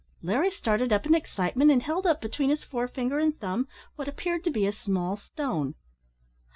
Larry 0.23 0.49
started 0.49 0.91
up 0.91 1.05
in 1.05 1.13
excitement, 1.13 1.69
and 1.69 1.83
held 1.83 2.07
up 2.07 2.21
between 2.21 2.49
his 2.49 2.63
fore 2.63 2.87
finger 2.87 3.19
and 3.19 3.39
thumb 3.39 3.67
what 3.97 4.07
appeared 4.07 4.43
to 4.45 4.49
be 4.49 4.65
a 4.65 4.71
small 4.71 5.15
stone. 5.15 5.75